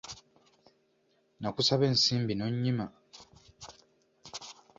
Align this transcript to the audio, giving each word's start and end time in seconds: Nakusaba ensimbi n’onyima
Nakusaba 1.41 1.83
ensimbi 1.91 2.33
n’onyima 2.39 2.85